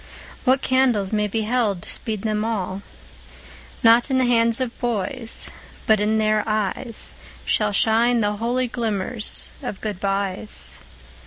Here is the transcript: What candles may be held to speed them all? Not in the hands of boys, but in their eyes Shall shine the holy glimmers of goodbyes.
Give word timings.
What 0.45 0.63
candles 0.63 1.13
may 1.13 1.27
be 1.27 1.41
held 1.43 1.83
to 1.83 1.89
speed 1.89 2.23
them 2.23 2.43
all? 2.43 2.81
Not 3.83 4.09
in 4.09 4.17
the 4.17 4.25
hands 4.25 4.59
of 4.59 4.75
boys, 4.79 5.51
but 5.85 5.99
in 5.99 6.17
their 6.17 6.43
eyes 6.47 7.13
Shall 7.45 7.71
shine 7.71 8.19
the 8.19 8.37
holy 8.37 8.67
glimmers 8.67 9.51
of 9.61 9.79
goodbyes. 9.79 10.79